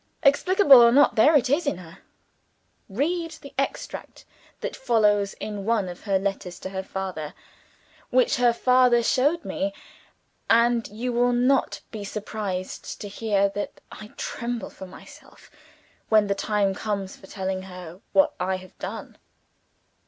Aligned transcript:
Explicable, 0.23 0.81
or 0.81 0.91
not, 0.91 1.13
there 1.13 1.35
it 1.35 1.47
is 1.47 1.67
in 1.67 1.77
her. 1.77 1.99
Read 2.89 3.29
the 3.43 3.53
extract 3.59 4.25
that 4.61 4.75
follows 4.75 5.35
from 5.39 5.63
one 5.63 5.87
of 5.87 6.05
her 6.05 6.17
letters 6.17 6.57
to 6.59 6.69
her 6.71 6.81
father, 6.81 7.35
which 8.09 8.37
her 8.37 8.51
father 8.51 9.03
showed 9.03 9.43
to 9.43 9.47
me 9.47 9.71
and 10.49 10.87
you 10.87 11.13
will 11.13 11.33
not 11.33 11.81
be 11.91 12.03
surprised 12.03 12.99
to 12.99 13.07
hear 13.07 13.47
that 13.49 13.79
I 13.91 14.11
tremble 14.17 14.71
for 14.71 14.87
myself 14.87 15.51
when 16.09 16.25
the 16.25 16.33
time 16.33 16.73
comes 16.73 17.15
for 17.15 17.27
telling 17.27 17.61
her 17.69 18.01
what 18.11 18.33
I 18.39 18.55
have 18.55 18.75
done. 18.79 19.19